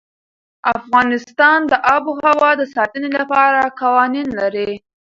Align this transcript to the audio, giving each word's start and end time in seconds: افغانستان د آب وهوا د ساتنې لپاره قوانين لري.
افغانستان 0.77 1.59
د 1.71 1.73
آب 1.95 2.03
وهوا 2.17 2.51
د 2.57 2.63
ساتنې 2.75 3.09
لپاره 3.19 3.59
قوانين 3.81 4.27
لري. 4.39 4.71